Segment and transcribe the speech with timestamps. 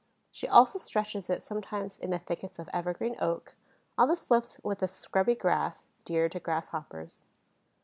[0.31, 3.55] She also stretches it sometimes in the thickets of evergreen oak,
[3.99, 7.21] on the slopes with the scrubby grass, dear to Grasshoppers.